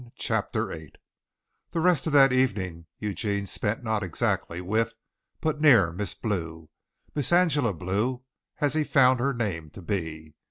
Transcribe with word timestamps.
CHAPTER 0.15 0.65
VIII 0.69 0.93
The 1.69 1.79
rest 1.79 2.07
of 2.07 2.13
that 2.13 2.33
evening 2.33 2.87
Eugene 2.97 3.45
spent 3.45 3.83
not 3.83 4.01
exactly 4.01 4.59
with, 4.59 4.95
but 5.41 5.61
near 5.61 5.91
Miss 5.91 6.15
Blue 6.15 6.71
Miss 7.13 7.31
Angela 7.31 7.71
Blue, 7.71 8.23
as 8.59 8.73
he 8.73 8.83
found 8.83 9.19
her 9.19 9.31
name 9.31 9.69
to 9.69 9.81
be. 9.83 10.33